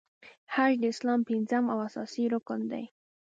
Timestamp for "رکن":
2.33-2.59